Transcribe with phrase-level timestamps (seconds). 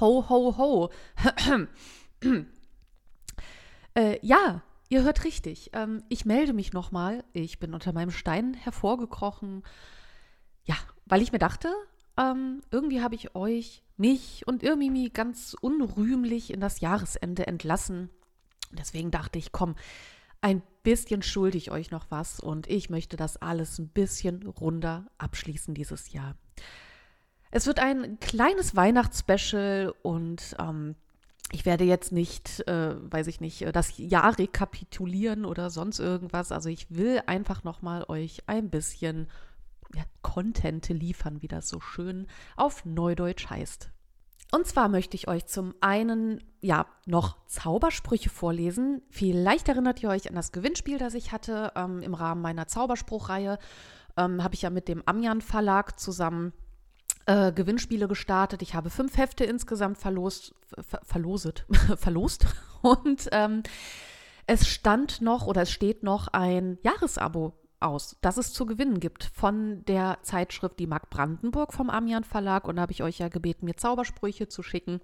[0.00, 0.90] ho, ho, ho.
[3.94, 5.70] äh, ja, ihr hört richtig.
[5.72, 7.24] Ähm, ich melde mich nochmal.
[7.32, 9.62] Ich bin unter meinem Stein hervorgekrochen.
[10.64, 11.72] Ja, weil ich mir dachte,
[12.18, 18.10] ähm, irgendwie habe ich euch, mich und irgendwie ganz unrühmlich in das Jahresende entlassen.
[18.70, 19.74] Deswegen dachte ich, komm,
[20.40, 25.06] ein bisschen schulde ich euch noch was und ich möchte das alles ein bisschen runder
[25.18, 26.36] abschließen dieses Jahr.
[27.50, 30.94] Es wird ein kleines Weihnachtsspecial und ähm,
[31.50, 36.52] ich werde jetzt nicht, äh, weiß ich nicht, äh, das Jahr rekapitulieren oder sonst irgendwas.
[36.52, 39.28] Also ich will einfach noch mal euch ein bisschen
[39.94, 43.90] ja, Content liefern, wie das so schön auf Neudeutsch heißt.
[44.50, 49.02] Und zwar möchte ich euch zum einen ja noch Zaubersprüche vorlesen.
[49.10, 53.58] Vielleicht erinnert ihr euch an das Gewinnspiel, das ich hatte ähm, im Rahmen meiner Zauberspruchreihe.
[54.16, 56.52] Ähm, Habe ich ja mit dem Amjan Verlag zusammen
[57.28, 58.62] äh, Gewinnspiele gestartet.
[58.62, 62.46] Ich habe fünf Hefte insgesamt verlost, ver verloset, verlost.
[62.80, 63.62] Und ähm,
[64.46, 69.24] es stand noch oder es steht noch ein Jahresabo aus, das es zu gewinnen gibt
[69.24, 72.66] von der Zeitschrift Die Mark Brandenburg vom Amian Verlag.
[72.66, 75.00] Und da habe ich euch ja gebeten, mir Zaubersprüche zu schicken.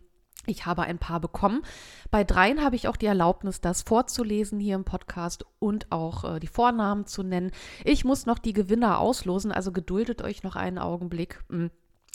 [0.46, 1.62] Ich habe ein paar bekommen.
[2.10, 6.40] Bei dreien habe ich auch die Erlaubnis, das vorzulesen hier im Podcast und auch äh,
[6.40, 7.50] die Vornamen zu nennen.
[7.84, 11.44] Ich muss noch die Gewinner auslosen, also geduldet euch noch einen Augenblick.
[11.50, 11.70] Hm.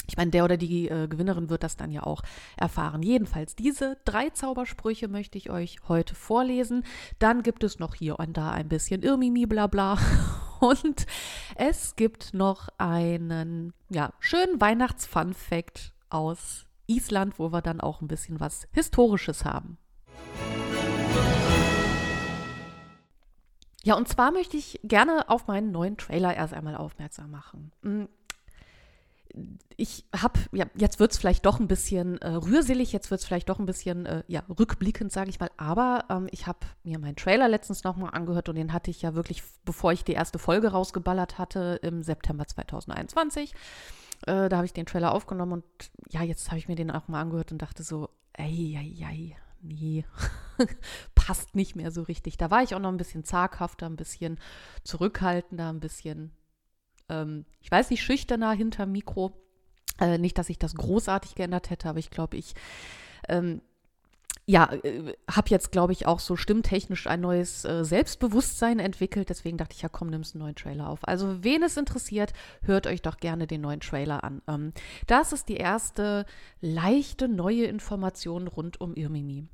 [0.09, 2.23] Ich meine, der oder die äh, Gewinnerin wird das dann ja auch
[2.57, 3.03] erfahren.
[3.03, 6.83] Jedenfalls, diese drei Zaubersprüche möchte ich euch heute vorlesen.
[7.19, 9.99] Dann gibt es noch hier und da ein bisschen Irmimi, bla bla.
[10.59, 11.05] Und
[11.55, 18.41] es gibt noch einen ja, schönen Weihnachts-Fun-Fact aus Island, wo wir dann auch ein bisschen
[18.41, 19.77] was Historisches haben.
[23.85, 27.71] Ja, und zwar möchte ich gerne auf meinen neuen Trailer erst einmal aufmerksam machen.
[29.77, 33.27] Ich habe, ja, jetzt wird es vielleicht doch ein bisschen äh, rührselig, jetzt wird es
[33.27, 35.51] vielleicht doch ein bisschen, äh, ja, rückblickend, sage ich mal.
[35.57, 39.13] Aber ähm, ich habe mir meinen Trailer letztens nochmal angehört und den hatte ich ja
[39.15, 43.53] wirklich, bevor ich die erste Folge rausgeballert hatte, im September 2021.
[44.25, 45.63] Äh, da habe ich den Trailer aufgenommen und
[46.09, 49.35] ja, jetzt habe ich mir den auch mal angehört und dachte so, ey, ey, ey,
[49.61, 50.05] nee,
[51.15, 52.37] passt nicht mehr so richtig.
[52.37, 54.39] Da war ich auch noch ein bisschen zaghafter, ein bisschen
[54.83, 56.31] zurückhaltender, ein bisschen
[57.09, 59.33] ähm, ich weiß nicht, schüchterner hinter Mikro.
[59.99, 62.53] Äh, nicht, dass ich das großartig geändert hätte, aber ich glaube, ich
[63.27, 63.61] ähm,
[64.49, 69.29] ja, äh, habe jetzt, glaube ich, auch so stimmtechnisch ein neues äh, Selbstbewusstsein entwickelt.
[69.29, 71.07] Deswegen dachte ich, ja, komm, nimmst einen neuen Trailer auf.
[71.07, 72.33] Also, wen es interessiert,
[72.63, 74.41] hört euch doch gerne den neuen Trailer an.
[74.47, 74.73] Ähm,
[75.05, 76.25] das ist die erste
[76.61, 79.45] leichte neue Information rund um Irmimi.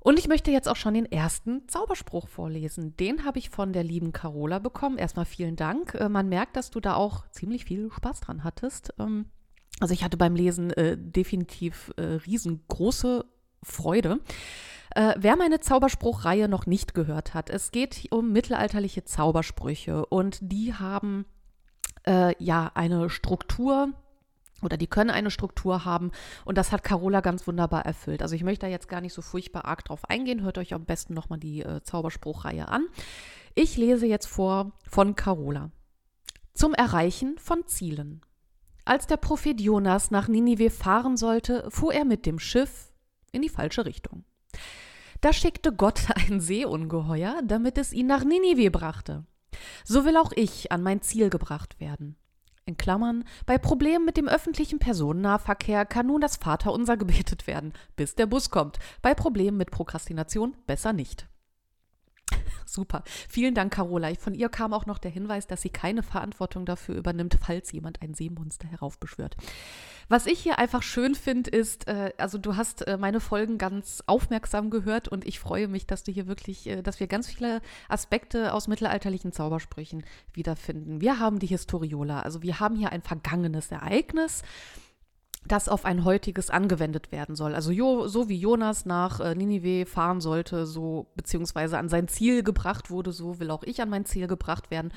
[0.00, 2.96] Und ich möchte jetzt auch schon den ersten Zauberspruch vorlesen.
[2.96, 4.96] Den habe ich von der lieben Carola bekommen.
[4.96, 5.94] Erstmal vielen Dank.
[5.94, 8.94] Äh, man merkt, dass du da auch ziemlich viel Spaß dran hattest.
[8.98, 9.26] Ähm,
[9.78, 13.24] also ich hatte beim Lesen äh, definitiv äh, riesengroße
[13.62, 14.20] Freude.
[14.94, 20.74] Äh, wer meine Zauberspruchreihe noch nicht gehört hat, es geht um mittelalterliche Zaubersprüche und die
[20.74, 21.26] haben
[22.06, 23.92] äh, ja eine Struktur,
[24.62, 26.10] oder die können eine Struktur haben
[26.44, 28.22] und das hat Carola ganz wunderbar erfüllt.
[28.22, 30.42] Also ich möchte da jetzt gar nicht so furchtbar arg drauf eingehen.
[30.42, 32.86] Hört euch am besten nochmal die äh, Zauberspruchreihe an.
[33.54, 35.70] Ich lese jetzt vor von Carola.
[36.54, 38.20] Zum Erreichen von Zielen.
[38.84, 42.92] Als der Prophet Jonas nach Ninive fahren sollte, fuhr er mit dem Schiff
[43.32, 44.24] in die falsche Richtung.
[45.20, 49.24] Da schickte Gott ein Seeungeheuer, damit es ihn nach Ninive brachte.
[49.84, 52.16] So will auch ich an mein Ziel gebracht werden
[52.66, 58.14] in Klammern, bei Problemen mit dem öffentlichen Personennahverkehr kann nun das Vaterunser gebetet werden, bis
[58.14, 58.78] der Bus kommt.
[59.02, 61.28] Bei Problemen mit Prokrastination besser nicht.
[62.70, 63.02] Super.
[63.28, 64.14] Vielen Dank, Carola.
[64.18, 68.00] Von ihr kam auch noch der Hinweis, dass sie keine Verantwortung dafür übernimmt, falls jemand
[68.00, 69.36] ein Seemonster heraufbeschwört.
[70.08, 74.02] Was ich hier einfach schön finde, ist, äh, also du hast äh, meine Folgen ganz
[74.06, 77.60] aufmerksam gehört und ich freue mich, dass du hier wirklich, äh, dass wir ganz viele
[77.88, 81.00] Aspekte aus mittelalterlichen Zaubersprüchen wiederfinden.
[81.00, 84.42] Wir haben die Historiola, also wir haben hier ein vergangenes Ereignis
[85.46, 87.54] das auf ein heutiges angewendet werden soll.
[87.54, 92.42] Also jo, so wie Jonas nach äh, Ninive fahren sollte, so beziehungsweise an sein Ziel
[92.42, 94.92] gebracht wurde, so will auch ich an mein Ziel gebracht werden.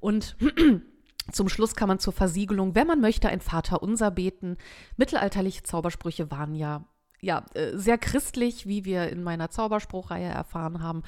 [0.00, 0.36] Und
[1.32, 4.56] zum Schluss kann man zur Versiegelung, wenn man möchte, ein Vaterunser beten.
[4.96, 6.84] Mittelalterliche Zaubersprüche waren ja
[7.24, 11.04] ja, äh, sehr christlich, wie wir in meiner Zauberspruchreihe erfahren haben.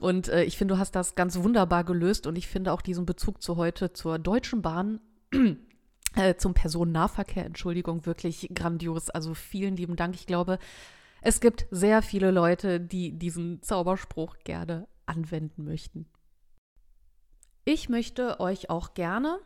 [0.00, 3.04] Und äh, ich finde, du hast das ganz wunderbar gelöst und ich finde auch diesen
[3.04, 5.00] Bezug zu heute zur Deutschen Bahn
[6.16, 9.10] äh, zum Personennahverkehr, Entschuldigung, wirklich grandios.
[9.10, 10.14] Also vielen lieben Dank.
[10.14, 10.58] Ich glaube,
[11.22, 16.06] es gibt sehr viele Leute, die diesen Zauberspruch gerne anwenden möchten.
[17.64, 19.40] Ich möchte euch auch gerne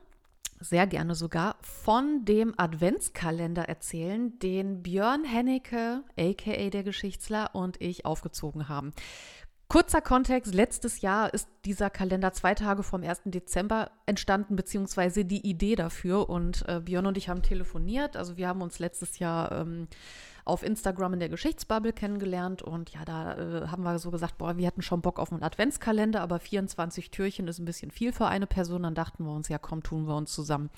[0.61, 8.05] sehr gerne sogar von dem Adventskalender erzählen, den Björn Hennecke, aka der Geschichtsler, und ich
[8.05, 8.93] aufgezogen haben.
[9.71, 13.21] Kurzer Kontext, letztes Jahr ist dieser Kalender zwei Tage vom 1.
[13.27, 16.29] Dezember entstanden, beziehungsweise die Idee dafür.
[16.29, 18.17] Und äh, Björn und ich haben telefoniert.
[18.17, 19.87] Also wir haben uns letztes Jahr ähm,
[20.45, 22.63] auf Instagram in der Geschichtsbubble kennengelernt.
[22.63, 25.45] Und ja, da äh, haben wir so gesagt, boah, wir hätten schon Bock auf einen
[25.45, 28.83] Adventskalender, aber 24 Türchen ist ein bisschen viel für eine Person.
[28.83, 30.71] Dann dachten wir uns, ja komm, tun wir uns zusammen.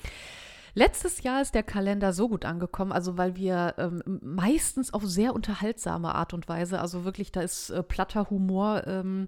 [0.75, 5.35] Letztes Jahr ist der Kalender so gut angekommen, also weil wir ähm, meistens auf sehr
[5.35, 8.87] unterhaltsame Art und Weise, also wirklich, da ist äh, platter Humor.
[8.87, 9.27] Ähm,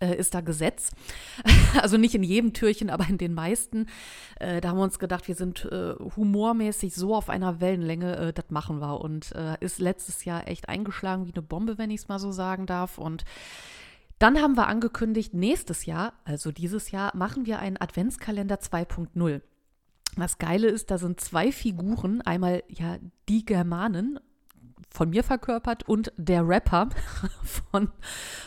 [0.00, 0.90] äh, ist da Gesetz.
[1.80, 3.86] Also nicht in jedem Türchen, aber in den meisten.
[4.38, 8.50] Äh, da haben wir uns gedacht, wir sind äh, humormäßig so auf einer Wellenlänge, das
[8.50, 9.00] machen wir.
[9.00, 12.66] Und ist letztes Jahr echt eingeschlagen wie eine Bombe, wenn ich es mal so sagen
[12.66, 12.98] darf.
[12.98, 13.24] Und
[14.18, 19.40] dann haben wir angekündigt, nächstes Jahr, also dieses Jahr, machen wir einen Adventskalender 2.0.
[20.16, 22.98] Das Geile ist, da sind zwei Figuren, einmal ja
[23.28, 24.18] die Germanen
[24.90, 26.90] von mir verkörpert und der Rapper
[27.42, 27.90] von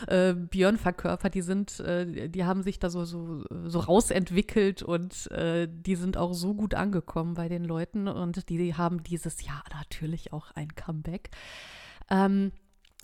[0.06, 1.34] äh, Björn verkörpert.
[1.34, 6.16] Die sind, äh, die haben sich da so, so, so rausentwickelt und äh, die sind
[6.16, 10.74] auch so gut angekommen bei den Leuten und die haben dieses Jahr natürlich auch ein
[10.74, 11.30] Comeback.
[12.10, 12.52] Ähm,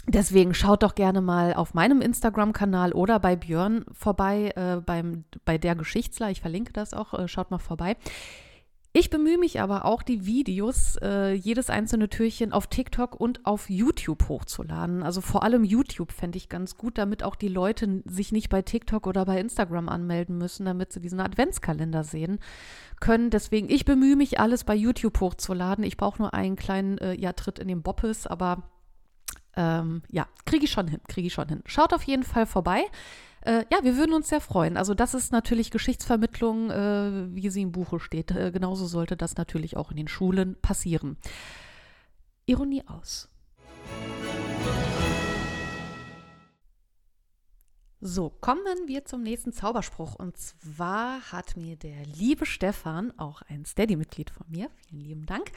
[0.09, 5.59] Deswegen schaut doch gerne mal auf meinem Instagram-Kanal oder bei Björn vorbei, äh, beim, bei
[5.59, 6.29] der Geschichtsler.
[6.31, 7.15] Ich verlinke das auch.
[7.15, 7.97] Äh, schaut mal vorbei.
[8.95, 13.71] Ich bemühe mich aber auch, die Videos, äh, jedes einzelne Türchen auf TikTok und auf
[13.71, 15.03] YouTube hochzuladen.
[15.03, 18.61] Also vor allem YouTube fände ich ganz gut, damit auch die Leute sich nicht bei
[18.61, 22.39] TikTok oder bei Instagram anmelden müssen, damit sie diesen Adventskalender sehen
[23.01, 23.31] können.
[23.31, 25.85] Deswegen, ich bemühe mich, alles bei YouTube hochzuladen.
[25.85, 28.63] Ich brauche nur einen kleinen äh, ja, Tritt in den Boppes, aber
[29.57, 31.63] ähm, ja, kriege ich schon hin, kriege ich schon hin.
[31.65, 32.83] Schaut auf jeden Fall vorbei.
[33.45, 34.77] Äh, ja, wir würden uns sehr freuen.
[34.77, 38.31] Also das ist natürlich Geschichtsvermittlung, äh, wie sie im Buche steht.
[38.31, 41.17] Äh, genauso sollte das natürlich auch in den Schulen passieren.
[42.47, 43.29] Ironie aus.
[48.05, 50.17] So, kommen wir zum nächsten Zauberspruch.
[50.17, 55.53] Und zwar hat mir der liebe Stefan, auch ein Steady-Mitglied von mir, vielen lieben Dank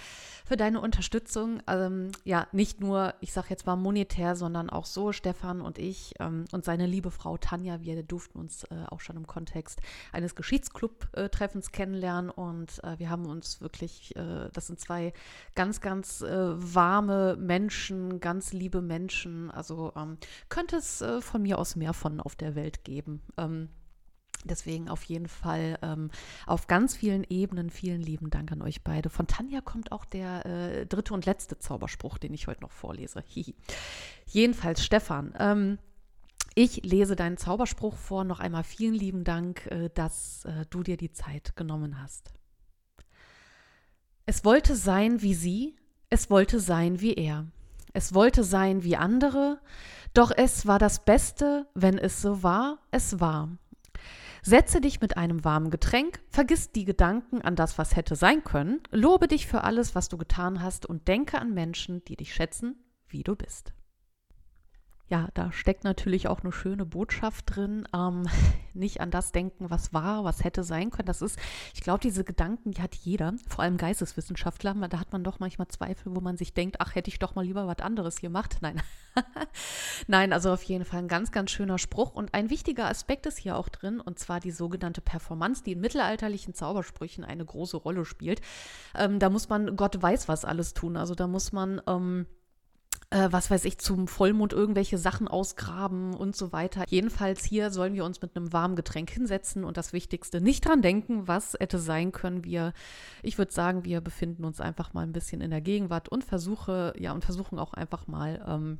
[0.45, 1.63] für deine Unterstützung.
[1.65, 6.13] Ähm, ja, nicht nur, ich sage jetzt mal monetär, sondern auch so, Stefan und ich
[6.19, 9.81] ähm, und seine liebe Frau Tanja, wir durften uns äh, auch schon im Kontext
[10.11, 12.29] eines Geschichtsclub-Treffens kennenlernen.
[12.29, 15.13] Und äh, wir haben uns wirklich, äh, das sind zwei
[15.55, 19.49] ganz, ganz äh, warme Menschen, ganz liebe Menschen.
[19.49, 20.19] Also ähm,
[20.49, 23.21] könnte es äh, von mir aus mehr von auf der Welt geben.
[23.37, 23.69] Ähm,
[24.45, 26.11] Deswegen auf jeden Fall ähm,
[26.45, 29.09] auf ganz vielen Ebenen vielen lieben Dank an euch beide.
[29.09, 33.23] Von Tanja kommt auch der äh, dritte und letzte Zauberspruch, den ich heute noch vorlese.
[34.27, 35.79] Jedenfalls, Stefan, ähm,
[36.53, 38.23] ich lese deinen Zauberspruch vor.
[38.23, 42.31] Noch einmal vielen lieben Dank, äh, dass äh, du dir die Zeit genommen hast.
[44.27, 45.75] Es wollte sein wie sie,
[46.09, 47.47] es wollte sein wie er.
[47.95, 49.61] Es wollte sein wie andere,
[50.13, 53.57] doch es war das Beste, wenn es so war, es war.
[54.41, 58.81] Setze dich mit einem warmen Getränk, vergiss die Gedanken an das, was hätte sein können,
[58.91, 62.75] lobe dich für alles, was du getan hast und denke an Menschen, die dich schätzen,
[63.07, 63.73] wie du bist
[65.07, 67.87] ja, da steckt natürlich auch eine schöne Botschaft drin.
[67.93, 68.27] Ähm,
[68.73, 71.05] nicht an das denken, was war, was hätte sein können.
[71.05, 71.37] Das ist,
[71.73, 74.73] ich glaube, diese Gedanken, die hat jeder, vor allem Geisteswissenschaftler.
[74.89, 77.45] Da hat man doch manchmal Zweifel, wo man sich denkt, ach, hätte ich doch mal
[77.45, 78.57] lieber was anderes gemacht.
[78.61, 78.81] Nein.
[80.07, 82.13] Nein, also auf jeden Fall ein ganz, ganz schöner Spruch.
[82.13, 85.81] Und ein wichtiger Aspekt ist hier auch drin, und zwar die sogenannte Performance, die in
[85.81, 88.41] mittelalterlichen Zaubersprüchen eine große Rolle spielt.
[88.95, 90.97] Ähm, da muss man Gott weiß was alles tun.
[90.97, 91.79] Also da muss man.
[91.85, 92.25] Ähm,
[93.09, 96.83] äh, was weiß ich, zum Vollmond irgendwelche Sachen ausgraben und so weiter.
[96.87, 100.81] Jedenfalls hier sollen wir uns mit einem warmen Getränk hinsetzen und das Wichtigste nicht dran
[100.81, 102.43] denken, was hätte sein können.
[102.43, 102.73] Wir,
[103.23, 106.93] ich würde sagen, wir befinden uns einfach mal ein bisschen in der Gegenwart und versuche,
[106.97, 108.79] ja, und versuchen auch einfach mal, ähm,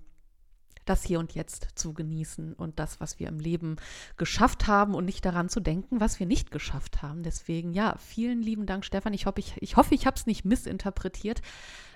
[0.85, 3.75] das Hier und Jetzt zu genießen und das, was wir im Leben
[4.17, 7.23] geschafft haben und nicht daran zu denken, was wir nicht geschafft haben.
[7.23, 9.13] Deswegen, ja, vielen lieben Dank, Stefan.
[9.13, 11.41] Ich hoffe, ich, ich, hoffe, ich habe es nicht missinterpretiert.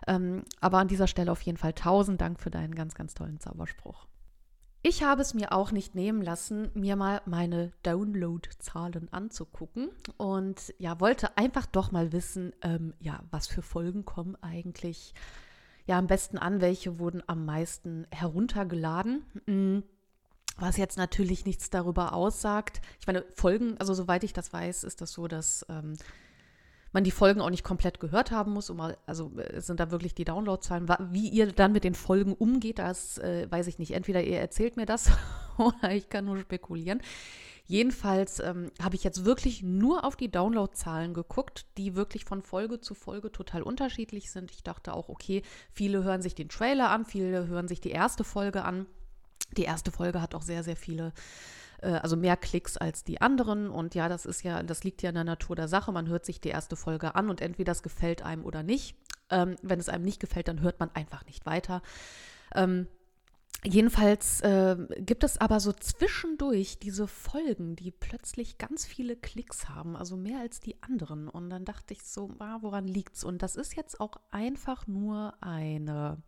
[0.10, 3.40] Ähm, aber an dieser Stelle auf jeden Fall tausend Dank für deinen ganz, ganz tollen
[3.40, 4.08] Zauberspruch.
[4.82, 11.00] Ich habe es mir auch nicht nehmen lassen, mir mal meine Download-Zahlen anzugucken und ja,
[11.00, 15.14] wollte einfach doch mal wissen, ähm, ja, was für Folgen kommen eigentlich
[15.86, 19.26] ja am besten an, welche wurden am meisten heruntergeladen.
[19.46, 19.80] Mm,
[20.58, 22.82] was jetzt natürlich nichts darüber aussagt.
[23.00, 25.94] Ich meine, Folgen, also soweit ich das weiß, ist das so, dass ähm,
[26.92, 28.70] man die Folgen auch nicht komplett gehört haben muss.
[28.70, 30.88] Um, also es sind da wirklich die Downloadzahlen.
[31.12, 33.92] Wie ihr dann mit den Folgen umgeht, das äh, weiß ich nicht.
[33.92, 35.12] Entweder ihr erzählt mir das
[35.58, 37.02] oder ich kann nur spekulieren.
[37.70, 42.82] Jedenfalls ähm, habe ich jetzt wirklich nur auf die Downloadzahlen geguckt, die wirklich von Folge
[42.82, 44.50] zu Folge total unterschiedlich sind.
[44.50, 48.24] Ich dachte auch, okay, viele hören sich den Trailer an, viele hören sich die erste
[48.24, 48.88] Folge an.
[49.56, 51.14] Die erste Folge hat auch sehr, sehr viele
[51.82, 53.70] äh, also mehr Klicks als die anderen.
[53.70, 55.92] Und ja, das ist ja, das liegt ja in der Natur der Sache.
[55.92, 58.96] Man hört sich die erste Folge an und entweder das gefällt einem oder nicht.
[59.30, 61.82] Ähm, wenn es einem nicht gefällt, dann hört man einfach nicht weiter.
[62.56, 62.88] Ähm,
[63.66, 69.98] Jedenfalls äh, gibt es aber so zwischendurch diese Folgen, die plötzlich ganz viele Klicks haben,
[69.98, 71.28] also mehr als die anderen.
[71.28, 73.26] Und dann dachte ich so, ah, woran liegt's?
[73.26, 76.22] Und das ist jetzt auch einfach nur eine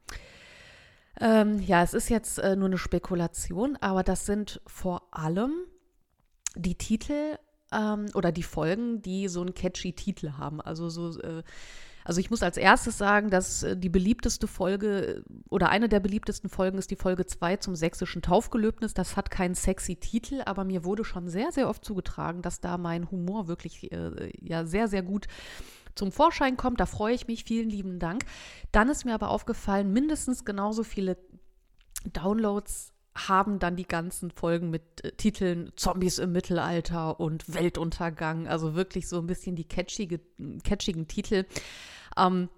[1.19, 5.51] ähm, ja, es ist jetzt äh, nur eine Spekulation, aber das sind vor allem
[6.55, 7.37] die Titel
[7.71, 10.61] ähm, oder die Folgen, die so einen catchy Titel haben.
[10.61, 11.43] Also so, äh,
[12.03, 16.49] also ich muss als erstes sagen, dass äh, die beliebteste Folge oder eine der beliebtesten
[16.49, 18.93] Folgen ist die Folge 2 zum sächsischen Taufgelöbnis.
[18.93, 22.77] Das hat keinen sexy Titel, aber mir wurde schon sehr, sehr oft zugetragen, dass da
[22.77, 25.27] mein Humor wirklich äh, ja sehr, sehr gut
[25.95, 26.79] zum Vorschein kommt.
[26.79, 27.43] Da freue ich mich.
[27.43, 28.25] Vielen lieben Dank.
[28.71, 31.17] Dann ist mir aber aufgefallen, mindestens genauso viele
[32.05, 38.73] Downloads haben dann die ganzen Folgen mit äh, Titeln Zombies im Mittelalter und Weltuntergang, also
[38.73, 40.21] wirklich so ein bisschen die catchige,
[40.63, 41.45] catchigen Titel.
[42.17, 42.49] Ähm,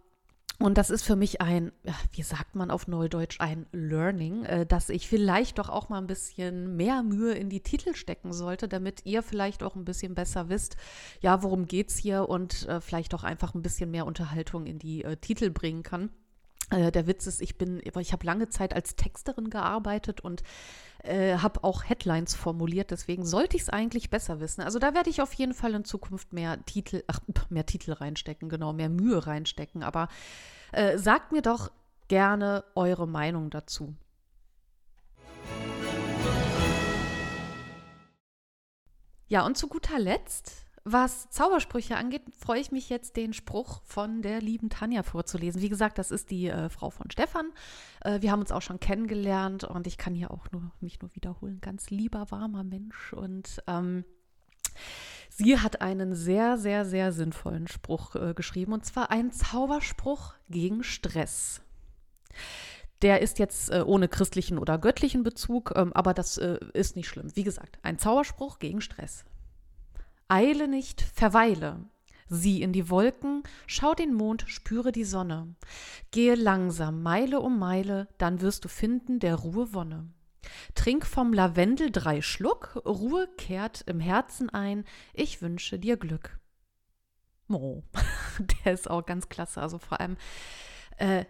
[0.63, 1.73] und das ist für mich ein,
[2.13, 6.07] wie sagt man auf Neudeutsch, ein Learning, äh, dass ich vielleicht doch auch mal ein
[6.07, 10.47] bisschen mehr Mühe in die Titel stecken sollte, damit ihr vielleicht auch ein bisschen besser
[10.47, 10.77] wisst,
[11.19, 15.03] ja, worum geht's hier und äh, vielleicht auch einfach ein bisschen mehr Unterhaltung in die
[15.03, 16.11] äh, Titel bringen kann.
[16.73, 20.43] Äh, der Witz ist, ich bin, ich habe lange Zeit als Texterin gearbeitet und
[21.03, 24.61] äh, habe auch Headlines formuliert, deswegen sollte ich es eigentlich besser wissen.
[24.61, 28.49] Also da werde ich auf jeden Fall in Zukunft mehr Titel, ach, mehr Titel reinstecken,
[28.49, 29.83] genau, mehr Mühe reinstecken.
[29.83, 30.07] Aber
[30.71, 31.71] äh, sagt mir doch
[32.07, 33.93] gerne eure Meinung dazu.
[39.27, 44.21] Ja, und zu guter Letzt was Zaubersprüche angeht, freue ich mich jetzt, den Spruch von
[44.21, 45.61] der lieben Tanja vorzulesen.
[45.61, 47.51] Wie gesagt, das ist die äh, Frau von Stefan.
[48.01, 51.15] Äh, wir haben uns auch schon kennengelernt und ich kann hier auch nur mich nur
[51.15, 51.59] wiederholen.
[51.61, 53.13] Ganz lieber, warmer Mensch.
[53.13, 54.03] Und ähm,
[55.29, 60.83] sie hat einen sehr, sehr, sehr sinnvollen Spruch äh, geschrieben und zwar einen Zauberspruch gegen
[60.83, 61.61] Stress.
[63.01, 67.07] Der ist jetzt äh, ohne christlichen oder göttlichen Bezug, ähm, aber das äh, ist nicht
[67.07, 67.33] schlimm.
[67.35, 69.23] Wie gesagt, ein Zauberspruch gegen Stress.
[70.27, 71.85] Eile nicht, verweile.
[72.29, 75.55] Sieh in die Wolken, schau den Mond, spüre die Sonne.
[76.11, 80.11] Gehe langsam, Meile um Meile, dann wirst du finden der Ruhe Wonne.
[80.75, 86.39] Trink vom Lavendel drei Schluck, Ruhe kehrt im Herzen ein, ich wünsche dir Glück.
[87.49, 87.83] Oh,
[88.65, 89.61] der ist auch ganz klasse.
[89.61, 90.17] Also vor allem
[90.97, 91.25] äh,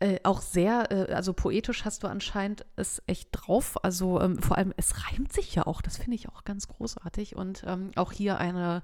[0.00, 3.82] äh, auch sehr, äh, also poetisch hast du anscheinend es echt drauf.
[3.82, 5.80] Also ähm, vor allem, es reimt sich ja auch.
[5.80, 7.36] Das finde ich auch ganz großartig.
[7.36, 8.82] Und ähm, auch hier eine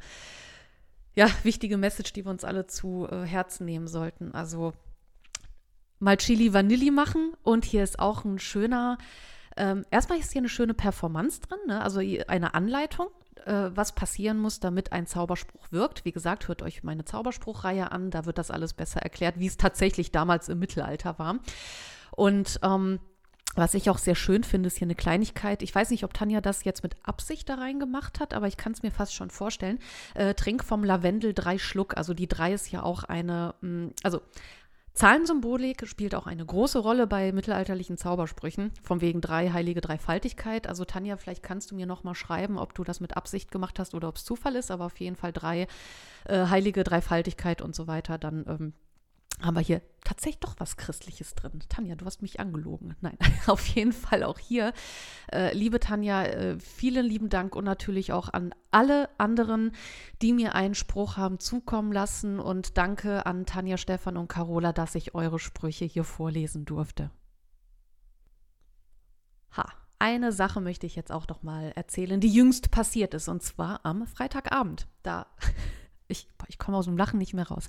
[1.14, 4.34] ja, wichtige Message, die wir uns alle zu äh, Herzen nehmen sollten.
[4.34, 4.72] Also
[5.98, 7.34] mal Chili Vanilli machen.
[7.42, 8.96] Und hier ist auch ein schöner,
[9.56, 11.82] ähm, erstmal ist hier eine schöne Performance drin, ne?
[11.82, 13.08] also eine Anleitung
[13.46, 16.04] äh, was passieren muss, damit ein Zauberspruch wirkt.
[16.04, 19.56] Wie gesagt, hört euch meine Zauberspruchreihe an, da wird das alles besser erklärt, wie es
[19.56, 21.38] tatsächlich damals im Mittelalter war.
[22.10, 23.00] Und ähm,
[23.54, 25.62] was ich auch sehr schön finde, ist hier eine Kleinigkeit.
[25.62, 28.72] Ich weiß nicht, ob Tanja das jetzt mit Absicht da reingemacht hat, aber ich kann
[28.72, 29.78] es mir fast schon vorstellen.
[30.14, 31.96] Äh, trink vom Lavendel drei Schluck.
[31.96, 34.22] Also die drei ist ja auch eine, mh, mm, also
[34.94, 40.66] Zahlensymbolik spielt auch eine große Rolle bei mittelalterlichen Zaubersprüchen, von wegen drei heilige Dreifaltigkeit.
[40.66, 43.78] Also Tanja, vielleicht kannst du mir noch mal schreiben, ob du das mit Absicht gemacht
[43.78, 45.66] hast oder ob es Zufall ist, aber auf jeden Fall drei
[46.26, 48.18] äh, heilige Dreifaltigkeit und so weiter.
[48.18, 48.72] Dann ähm,
[49.42, 51.62] haben wir hier tatsächlich doch was Christliches drin.
[51.68, 52.96] Tanja, du hast mich angelogen.
[53.00, 54.72] Nein, auf jeden Fall auch hier.
[55.32, 59.72] Äh, liebe Tanja, äh, vielen lieben Dank und natürlich auch an alle anderen,
[60.20, 62.40] die mir einen Spruch haben zukommen lassen.
[62.40, 67.10] Und danke an Tanja, Stefan und Carola, dass ich eure Sprüche hier vorlesen durfte.
[69.56, 69.66] Ha,
[69.98, 73.84] eine Sache möchte ich jetzt auch noch mal erzählen, die jüngst passiert ist, und zwar
[73.84, 74.88] am Freitagabend.
[75.02, 75.26] Da,
[76.08, 77.68] ich, ich komme aus dem Lachen nicht mehr raus.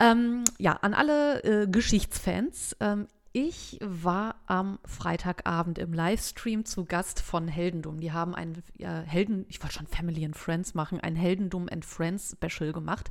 [0.00, 2.76] Ähm, ja, an alle äh, Geschichtsfans.
[2.80, 8.00] Ähm, ich war am Freitagabend im Livestream zu Gast von Heldendum.
[8.00, 11.84] Die haben ein ja, Helden, ich wollte schon Family and Friends machen, ein Heldendum and
[11.84, 13.08] Friends Special gemacht.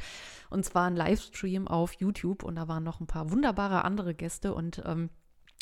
[0.49, 4.53] Und zwar ein Livestream auf YouTube und da waren noch ein paar wunderbare andere Gäste
[4.53, 5.09] und ähm,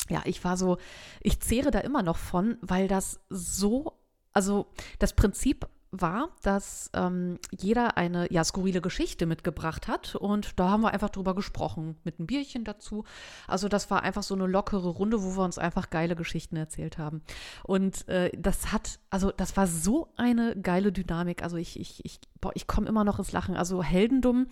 [0.08, 0.78] ja, ich war so,
[1.20, 3.92] ich zehre da immer noch von, weil das so,
[4.32, 10.70] also das Prinzip war, dass ähm, jeder eine ja, skurrile Geschichte mitgebracht hat und da
[10.70, 13.04] haben wir einfach drüber gesprochen, mit einem Bierchen dazu.
[13.46, 16.98] Also das war einfach so eine lockere Runde, wo wir uns einfach geile Geschichten erzählt
[16.98, 17.22] haben.
[17.64, 21.42] Und äh, das hat, also das war so eine geile Dynamik.
[21.42, 22.20] Also ich, ich, ich,
[22.54, 23.56] ich komme immer noch ins Lachen.
[23.56, 24.48] Also Heldendumm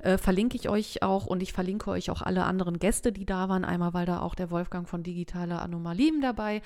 [0.00, 3.48] äh, verlinke ich euch auch und ich verlinke euch auch alle anderen Gäste, die da
[3.48, 3.64] waren.
[3.64, 6.62] Einmal, weil da auch der Wolfgang von Digitale Anomalien dabei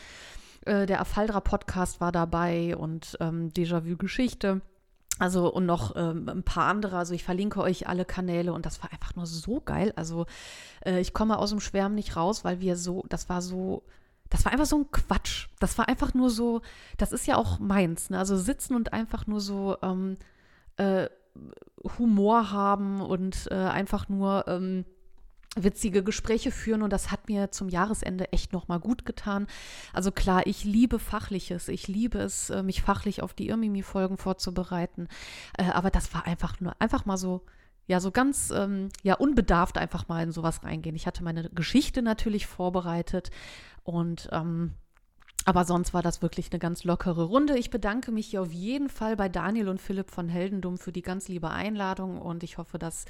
[0.66, 4.60] äh, der Afaldra-Podcast war dabei und ähm, Déjà-vu-Geschichte.
[5.18, 6.96] Also und noch ähm, ein paar andere.
[6.96, 9.92] Also ich verlinke euch alle Kanäle und das war einfach nur so geil.
[9.96, 10.26] Also
[10.84, 13.84] äh, ich komme aus dem Schwärmen nicht raus, weil wir so, das war so,
[14.28, 15.48] das war einfach so ein Quatsch.
[15.60, 16.62] Das war einfach nur so,
[16.96, 18.10] das ist ja auch meins.
[18.10, 18.18] Ne?
[18.18, 20.16] Also sitzen und einfach nur so ähm,
[20.78, 21.08] äh,
[21.98, 24.84] Humor haben und äh, einfach nur ähm,
[25.56, 29.46] witzige Gespräche führen und das hat mir zum Jahresende echt nochmal gut getan.
[29.92, 35.08] Also klar, ich liebe Fachliches, ich liebe es, äh, mich fachlich auf die Irmimi-Folgen vorzubereiten,
[35.56, 37.42] äh, aber das war einfach nur, einfach mal so,
[37.86, 40.96] ja, so ganz, ähm, ja, unbedarft einfach mal in sowas reingehen.
[40.96, 43.30] Ich hatte meine Geschichte natürlich vorbereitet
[43.82, 44.72] und, ähm,
[45.44, 47.58] aber sonst war das wirklich eine ganz lockere Runde.
[47.58, 51.02] Ich bedanke mich hier auf jeden Fall bei Daniel und Philipp von Heldendum für die
[51.02, 53.04] ganz liebe Einladung und ich hoffe, das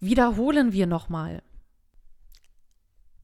[0.00, 1.42] wiederholen wir nochmal.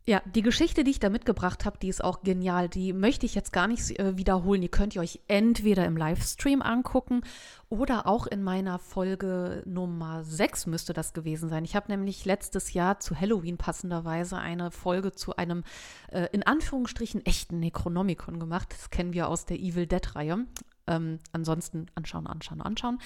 [0.09, 2.69] Ja, die Geschichte, die ich da mitgebracht habe, die ist auch genial.
[2.69, 4.61] Die möchte ich jetzt gar nicht äh, wiederholen.
[4.61, 7.23] Die könnt ihr euch entweder im Livestream angucken
[7.71, 11.65] oder auch in meiner Folge Nummer 6 müsste das gewesen sein.
[11.65, 15.65] Ich habe nämlich letztes Jahr zu Halloween passenderweise eine Folge zu einem
[16.13, 18.69] äh, in Anführungsstrichen echten Necronomicon gemacht.
[18.71, 20.47] Das kennen wir aus der Evil Dead-Reihe.
[20.87, 23.01] Ähm, ansonsten anschauen, anschauen, anschauen.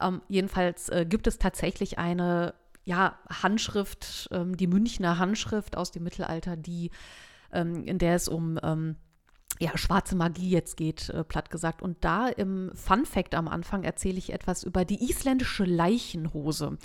[0.00, 2.54] Ähm, jedenfalls äh, gibt es tatsächlich eine
[2.90, 6.90] ja, Handschrift, ähm, die Münchner Handschrift aus dem Mittelalter, die,
[7.52, 8.96] ähm, in der es um ähm,
[9.60, 11.82] ja, schwarze Magie jetzt geht, äh, platt gesagt.
[11.82, 16.78] Und da im Fun Fact am Anfang erzähle ich etwas über die isländische Leichenhose.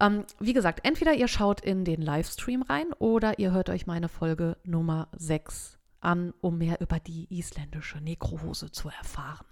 [0.00, 4.08] Ähm, wie gesagt, entweder ihr schaut in den Livestream rein oder ihr hört euch meine
[4.08, 9.44] Folge Nummer 6 an, um mehr über die isländische Nekrohose zu erfahren.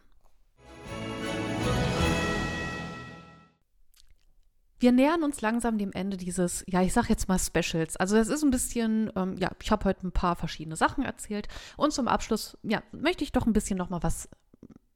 [4.83, 7.97] Wir nähern uns langsam dem Ende dieses, ja, ich sag jetzt mal Specials.
[7.97, 11.49] Also es ist ein bisschen, ähm, ja, ich habe heute ein paar verschiedene Sachen erzählt
[11.77, 14.29] und zum Abschluss, ja, möchte ich doch ein bisschen noch was,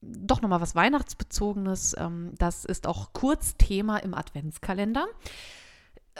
[0.00, 1.94] doch noch mal was Weihnachtsbezogenes.
[1.98, 5.06] Ähm, das ist auch kurz Thema im Adventskalender.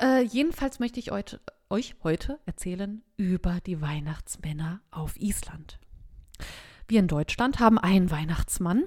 [0.01, 5.79] Äh, jedenfalls möchte ich euch, euch heute erzählen über die Weihnachtsmänner auf Island.
[6.87, 8.85] Wir in Deutschland haben einen Weihnachtsmann.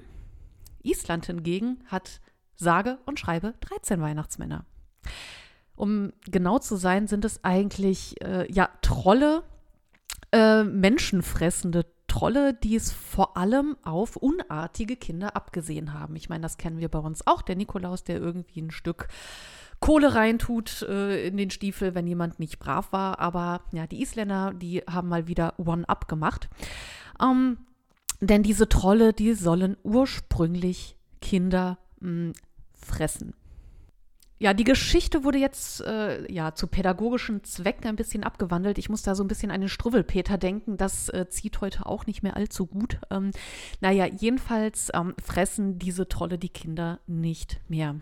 [0.82, 2.20] Island hingegen hat
[2.56, 4.64] sage und schreibe 13 Weihnachtsmänner.
[5.76, 9.42] Um genau zu sein, sind es eigentlich äh, ja Trolle,
[10.32, 16.16] äh, menschenfressende Trolle, die es vor allem auf unartige Kinder abgesehen haben.
[16.16, 17.40] Ich meine, das kennen wir bei uns auch.
[17.40, 19.08] Der Nikolaus, der irgendwie ein Stück
[19.78, 23.18] Kohle reintut äh, in den Stiefel, wenn jemand nicht brav war.
[23.18, 26.50] Aber ja, die Isländer, die haben mal wieder One-Up gemacht.
[27.22, 27.58] Ähm,
[28.20, 32.32] denn diese Trolle, die sollen ursprünglich Kinder mh,
[32.74, 33.34] fressen.
[34.42, 38.78] Ja, die Geschichte wurde jetzt äh, ja zu pädagogischen Zwecken ein bisschen abgewandelt.
[38.78, 40.78] Ich muss da so ein bisschen an den Struwwelpeter denken.
[40.78, 42.98] Das äh, zieht heute auch nicht mehr allzu gut.
[43.10, 43.32] Ähm,
[43.82, 47.96] naja, jedenfalls ähm, fressen diese Trolle die Kinder nicht mehr.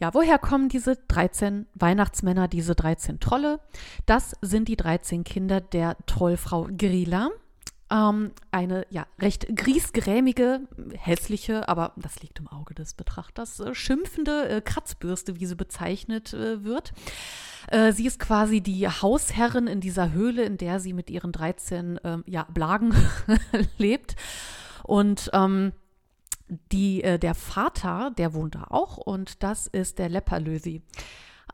[0.00, 3.60] Ja, woher kommen diese 13 Weihnachtsmänner, diese 13 Trolle?
[4.06, 7.30] Das sind die 13 Kinder der Trollfrau Grilla.
[7.90, 10.60] Ähm, eine ja recht griesgrämige,
[10.94, 16.34] hässliche, aber das liegt im Auge des Betrachters, äh, schimpfende äh, Kratzbürste, wie sie bezeichnet
[16.34, 16.92] äh, wird.
[17.68, 21.98] Äh, sie ist quasi die Hausherrin in dieser Höhle, in der sie mit ihren 13
[22.04, 22.94] ähm, ja, Blagen
[23.78, 24.16] lebt.
[24.84, 25.72] Und ähm,
[26.72, 30.82] die, äh, der Vater, der wohnt da auch und das ist der Lepperlösi.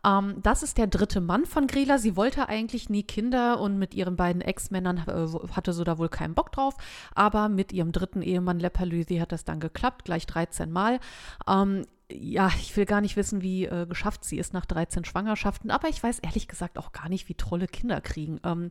[0.07, 1.98] Ähm, das ist der dritte Mann von Grela.
[1.98, 6.09] Sie wollte eigentlich nie Kinder und mit ihren beiden Ex-Männern äh, hatte sie da wohl
[6.09, 6.74] keinen Bock drauf.
[7.14, 11.00] Aber mit ihrem dritten Ehemann Lepperlüsi hat das dann geklappt, gleich 13 Mal.
[11.48, 15.70] Ähm, ja, ich will gar nicht wissen, wie äh, geschafft sie ist nach 13 Schwangerschaften,
[15.70, 18.40] aber ich weiß ehrlich gesagt auch gar nicht, wie Trolle Kinder kriegen.
[18.44, 18.70] Ähm,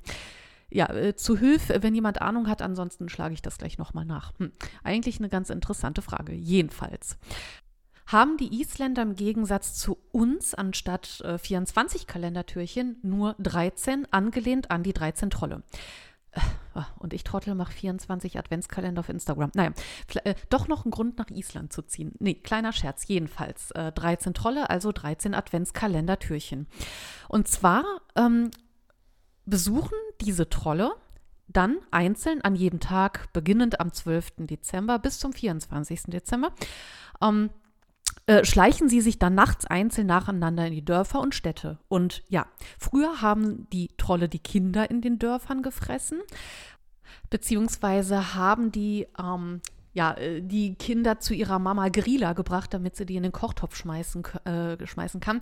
[0.69, 4.33] ja, äh, zu Hilfe, wenn jemand Ahnung hat, ansonsten schlage ich das gleich nochmal nach.
[4.39, 4.51] Hm.
[4.83, 6.33] Eigentlich eine ganz interessante Frage.
[6.33, 7.17] Jedenfalls
[8.05, 14.83] haben die Isländer im Gegensatz zu uns anstatt äh, 24 Kalendertürchen nur 13, angelehnt an
[14.83, 15.63] die 13 Trolle.
[16.31, 16.39] Äh,
[16.73, 19.51] ah, und ich Trottel mache 24 Adventskalender auf Instagram.
[19.53, 19.71] Naja,
[20.23, 22.13] äh, doch noch ein Grund nach Island zu ziehen.
[22.19, 23.71] Nee, kleiner Scherz, jedenfalls.
[23.71, 26.67] Äh, 13 Trolle, also 13 Adventskalender-Türchen.
[27.29, 27.83] Und zwar
[28.15, 28.51] ähm,
[29.45, 30.93] besuchen diese Trolle
[31.47, 34.33] dann einzeln an jedem Tag, beginnend am 12.
[34.37, 36.03] Dezember bis zum 24.
[36.07, 36.51] Dezember,
[37.21, 37.49] ähm,
[38.25, 41.79] äh, schleichen sie sich dann nachts einzeln nacheinander in die Dörfer und Städte.
[41.89, 42.45] Und ja,
[42.79, 46.19] früher haben die Trolle die Kinder in den Dörfern gefressen,
[47.29, 49.61] beziehungsweise haben die ähm,
[49.93, 53.75] ja, äh, die Kinder zu ihrer Mama Grilla gebracht, damit sie die in den Kochtopf
[53.75, 55.41] schmeißen, äh, schmeißen kann.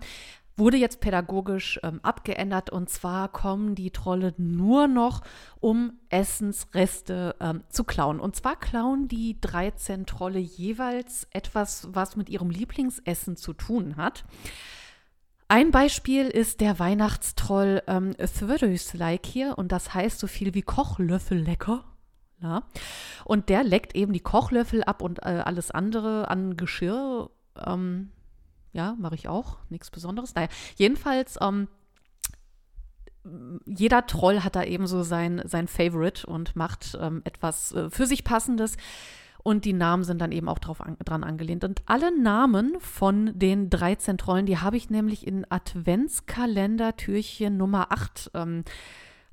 [0.57, 5.21] Wurde jetzt pädagogisch ähm, abgeändert und zwar kommen die Trolle nur noch,
[5.59, 8.19] um Essensreste ähm, zu klauen.
[8.19, 14.25] Und zwar klauen die 13 Trolle jeweils etwas, was mit ihrem Lieblingsessen zu tun hat.
[15.47, 18.15] Ein Beispiel ist der Weihnachtstroll ähm,
[19.25, 21.83] hier und das heißt so viel wie Kochlöffel lecker.
[22.41, 22.63] Ja.
[23.25, 27.29] Und der leckt eben die Kochlöffel ab und äh, alles andere an Geschirr.
[27.65, 28.11] Ähm,
[28.73, 29.57] ja, mache ich auch.
[29.69, 30.35] Nichts Besonderes.
[30.35, 31.67] Naja, jedenfalls, ähm,
[33.65, 38.07] jeder Troll hat da eben so sein, sein Favorite und macht ähm, etwas äh, für
[38.07, 38.77] sich Passendes.
[39.43, 41.63] Und die Namen sind dann eben auch drauf an, dran angelehnt.
[41.63, 48.29] Und alle Namen von den 13 Trollen, die habe ich nämlich in Adventskalender-Türchen Nummer 8
[48.35, 48.63] ähm,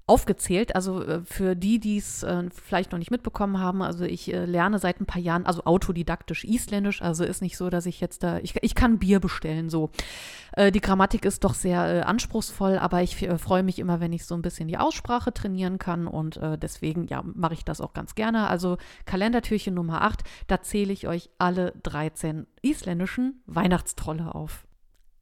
[0.08, 0.74] aufgezählt.
[0.74, 4.44] Also äh, für die, die es äh, vielleicht noch nicht mitbekommen haben, also ich äh,
[4.44, 8.22] lerne seit ein paar Jahren, also autodidaktisch Isländisch, also ist nicht so, dass ich jetzt
[8.22, 9.90] da, ich, ich kann Bier bestellen, so.
[10.52, 14.12] Äh, die Grammatik ist doch sehr äh, anspruchsvoll, aber ich äh, freue mich immer, wenn
[14.12, 17.92] ich so ein bisschen die Aussprache trainieren kann und deswegen, ja, mache ich das auch
[17.92, 18.48] ganz gerne.
[18.48, 24.67] Also Kalendertürchen Nummer 8, da zähle ich euch alle 13 isländischen Weihnachtstrolle auf.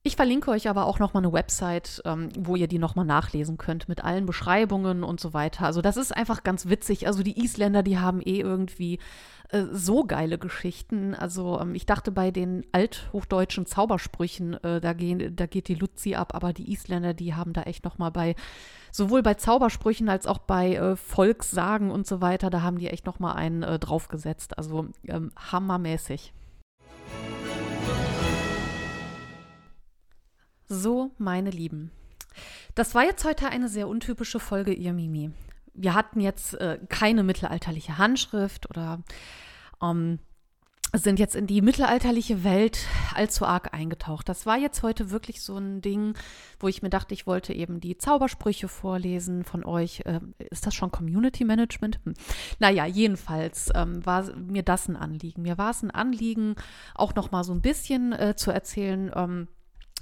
[0.06, 3.88] Ich verlinke euch aber auch nochmal eine Website, ähm, wo ihr die nochmal nachlesen könnt
[3.88, 5.66] mit allen Beschreibungen und so weiter.
[5.66, 7.08] Also das ist einfach ganz witzig.
[7.08, 9.00] Also die Isländer, die haben eh irgendwie
[9.48, 11.16] äh, so geile Geschichten.
[11.16, 16.14] Also ähm, ich dachte bei den althochdeutschen Zaubersprüchen, äh, da, gehen, da geht die Luzi
[16.14, 18.36] ab, aber die Isländer, die haben da echt nochmal bei,
[18.92, 23.06] sowohl bei Zaubersprüchen als auch bei äh, Volkssagen und so weiter, da haben die echt
[23.06, 24.56] nochmal einen äh, draufgesetzt.
[24.56, 26.32] Also ähm, hammermäßig.
[30.68, 31.92] So, meine Lieben.
[32.74, 35.30] Das war jetzt heute eine sehr untypische Folge, ihr Mimi.
[35.74, 39.00] Wir hatten jetzt äh, keine mittelalterliche Handschrift oder
[39.80, 40.18] ähm,
[40.92, 42.78] sind jetzt in die mittelalterliche Welt
[43.14, 44.28] allzu arg eingetaucht.
[44.28, 46.14] Das war jetzt heute wirklich so ein Ding,
[46.58, 50.02] wo ich mir dachte, ich wollte eben die Zaubersprüche vorlesen von euch.
[50.04, 52.00] Ähm, ist das schon Community Management?
[52.04, 52.14] Hm.
[52.58, 55.42] Naja, jedenfalls ähm, war mir das ein Anliegen.
[55.42, 56.56] Mir war es ein Anliegen,
[56.96, 59.48] auch noch mal so ein bisschen äh, zu erzählen, ähm,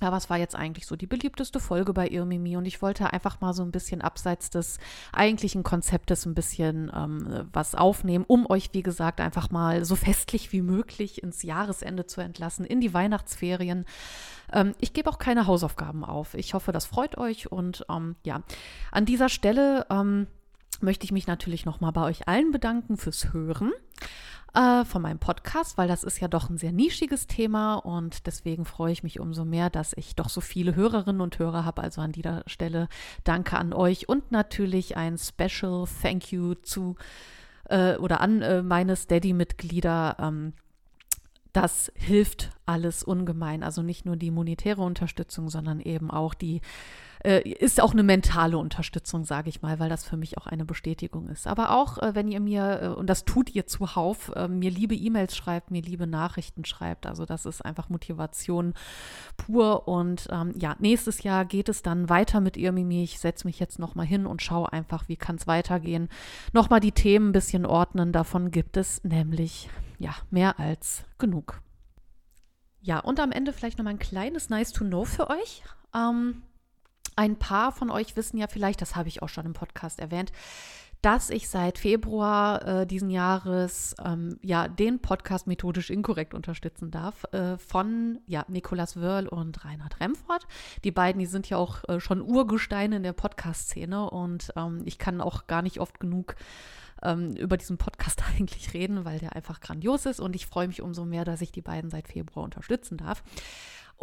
[0.05, 2.57] ja, was war jetzt eigentlich so die beliebteste Folge bei Irmimi?
[2.57, 4.79] Und ich wollte einfach mal so ein bisschen abseits des
[5.12, 10.53] eigentlichen Konzeptes ein bisschen ähm, was aufnehmen, um euch, wie gesagt, einfach mal so festlich
[10.53, 13.87] wie möglich ins Jahresende zu entlassen, in die Weihnachtsferien.
[14.53, 16.35] Ähm, ich gebe auch keine Hausaufgaben auf.
[16.35, 17.51] Ich hoffe, das freut euch.
[17.51, 18.43] Und ähm, ja,
[18.93, 20.27] an dieser Stelle ähm,
[20.83, 23.73] möchte ich mich natürlich nochmal bei euch allen bedanken fürs Hören
[24.55, 28.64] äh, von meinem Podcast, weil das ist ja doch ein sehr nischiges Thema und deswegen
[28.64, 31.83] freue ich mich umso mehr, dass ich doch so viele Hörerinnen und Hörer habe.
[31.83, 32.88] Also an dieser Stelle
[33.25, 36.97] danke an euch und natürlich ein Special Thank you zu
[37.64, 40.17] äh, oder an äh, meine Steady-Mitglieder.
[40.19, 40.53] Ähm,
[41.53, 43.62] das hilft alles ungemein.
[43.62, 46.61] Also nicht nur die monetäre Unterstützung, sondern eben auch die
[47.25, 50.65] äh, ist auch eine mentale Unterstützung, sage ich mal, weil das für mich auch eine
[50.65, 51.47] Bestätigung ist.
[51.47, 54.95] Aber auch, äh, wenn ihr mir, äh, und das tut ihr zuhauf, äh, mir liebe
[54.95, 57.07] E-Mails schreibt, mir liebe Nachrichten schreibt.
[57.07, 58.75] Also das ist einfach Motivation
[59.37, 59.89] pur.
[59.89, 63.03] Und ähm, ja, nächstes Jahr geht es dann weiter mit Irmimi.
[63.03, 66.09] Ich setze mich jetzt nochmal hin und schaue einfach, wie kann es weitergehen.
[66.53, 68.13] Nochmal die Themen ein bisschen ordnen.
[68.13, 71.63] Davon gibt es nämlich, ja, mehr als genug.
[72.83, 75.63] Ja, und am Ende vielleicht nochmal ein kleines Nice to Know für euch.
[75.95, 76.43] Ähm,
[77.16, 80.33] ein paar von euch wissen ja vielleicht, das habe ich auch schon im Podcast erwähnt,
[81.05, 87.24] dass ich seit Februar äh, diesen Jahres ähm, ja den Podcast methodisch inkorrekt unterstützen darf
[87.33, 90.46] äh, von ja Nikolas Wörl und Reinhard Remford.
[90.83, 94.98] Die beiden, die sind ja auch äh, schon Urgesteine in der Podcast-Szene und ähm, ich
[94.98, 96.37] kann auch gar nicht oft genug
[97.03, 100.81] ähm, über diesen Podcast eigentlich reden, weil der einfach grandios ist und ich freue mich
[100.81, 103.22] umso mehr, dass ich die beiden seit Februar unterstützen darf.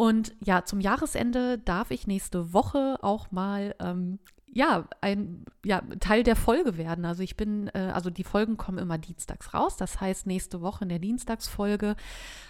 [0.02, 6.24] Und ja, zum Jahresende darf ich nächste Woche auch mal ähm, ja, ein ja, Teil
[6.24, 7.06] der Folge werden.
[7.06, 9.78] Also ich bin, äh, also die Folgen kommen immer dienstags raus.
[9.78, 11.96] Das heißt, nächste Woche in der Dienstagsfolge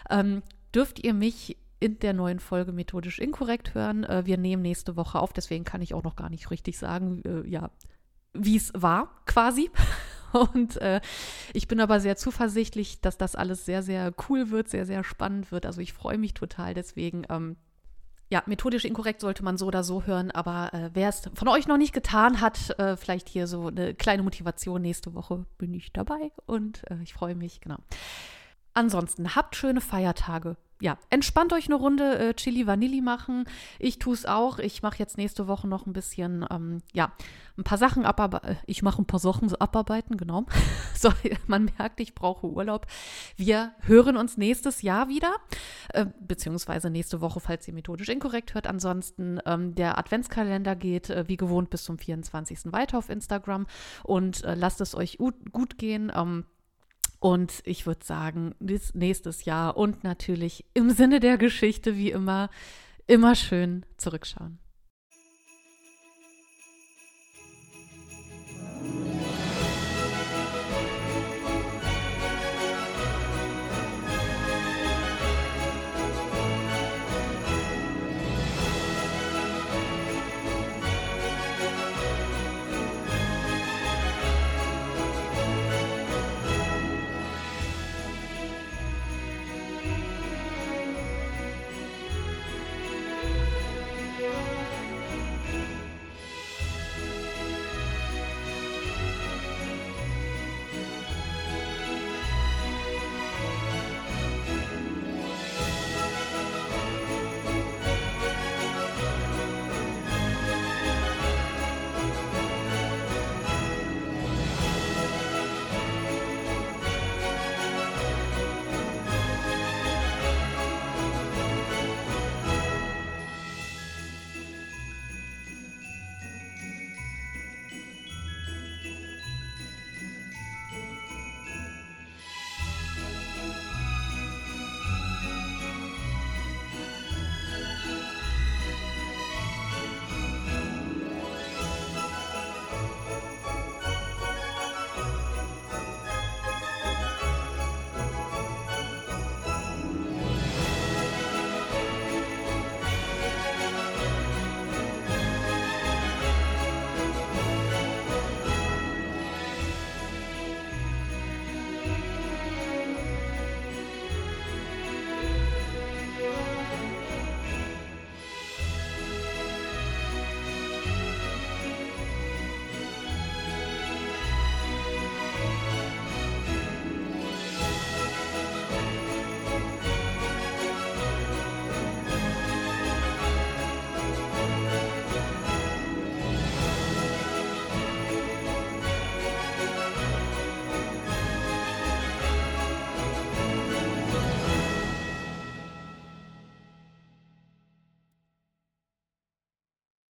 [0.10, 4.06] ähm, dürft ihr mich in der neuen Folge methodisch inkorrekt hören.
[4.06, 7.22] Äh, wir nehmen nächste Woche auf, deswegen kann ich auch noch gar nicht richtig sagen,
[7.26, 7.70] äh, ja,
[8.32, 9.70] wie es war quasi.
[10.34, 11.02] Und äh,
[11.54, 15.52] ich bin aber sehr zuversichtlich, dass das alles sehr, sehr cool wird, sehr, sehr spannend
[15.52, 15.66] wird.
[15.66, 16.74] Also ich freue mich total.
[16.74, 17.58] Deswegen, ähm,
[18.30, 21.68] ja, methodisch inkorrekt sollte man so oder so hören, aber äh, wer es von euch
[21.68, 24.82] noch nicht getan hat, äh, vielleicht hier so eine kleine Motivation.
[24.82, 27.78] Nächste Woche bin ich dabei und äh, ich freue mich, genau.
[28.74, 30.56] Ansonsten habt schöne Feiertage.
[30.82, 33.46] Ja, entspannt euch eine Runde äh, Chili Vanilli machen.
[33.78, 34.58] Ich tue es auch.
[34.58, 37.12] Ich mache jetzt nächste Woche noch ein bisschen, ähm, ja,
[37.56, 38.58] ein paar Sachen abarbeiten.
[38.66, 40.48] Ich mache ein paar Sachen abarbeiten, genau.
[40.98, 41.14] so,
[41.48, 42.88] man merkt, ich brauche Urlaub.
[43.38, 45.36] Wir hören uns nächstes Jahr wieder,
[45.94, 48.66] äh, beziehungsweise nächste Woche, falls ihr methodisch inkorrekt hört.
[48.66, 52.74] Ansonsten, ähm, der Adventskalender geht äh, wie gewohnt bis zum 24.
[52.74, 53.68] weiter auf Instagram
[54.04, 56.12] und äh, lasst es euch gut gehen.
[56.16, 56.46] Ähm,
[57.22, 62.50] und ich würde sagen, bis nächstes Jahr und natürlich im Sinne der Geschichte wie immer,
[63.06, 64.58] immer schön zurückschauen.